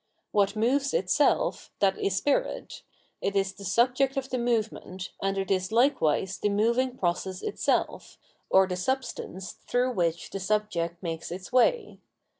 What 0.31 0.55
moves 0.55 0.95
itself, 0.95 1.71
that 1.77 1.95
is 1.99 2.15
Spirit; 2.15 2.81
it 3.21 3.35
is 3.35 3.53
the 3.53 3.63
subject 3.63 4.17
of 4.17 4.31
the 4.31 4.39
movement, 4.39 5.11
and 5.21 5.37
it 5.37 5.51
is 5.51 5.71
likewise 5.71 6.39
the 6.39 6.49
moving 6.49 6.97
process 6.97 7.43
itself, 7.43 8.17
or 8.49 8.65
the 8.65 8.75
substance 8.77 9.59
through 9.67 9.91
which 9.91 10.31
the 10.31 10.39
subject 10.39 11.03
makes 11.03 11.31
its 11.31 11.51
way. 11.53 11.99